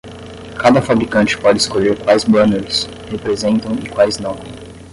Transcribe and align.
Cada 0.59 0.81
fabricante 0.81 1.37
pode 1.37 1.59
escolher 1.59 1.95
quais 1.95 2.23
banners 2.23 2.89
representam 3.11 3.75
e 3.75 3.87
quais 3.87 4.17
não. 4.17 4.35